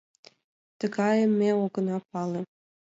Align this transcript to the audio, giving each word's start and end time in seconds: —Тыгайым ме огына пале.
—Тыгайым 0.79 1.31
ме 1.39 1.49
огына 1.63 1.97
пале. 2.09 2.41